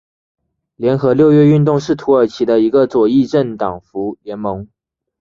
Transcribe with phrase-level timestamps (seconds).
[0.77, 3.79] 联合六月运动是土耳其的一个左翼政党
[4.23, 4.67] 联盟。